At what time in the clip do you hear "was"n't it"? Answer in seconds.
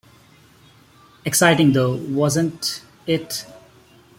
1.95-3.45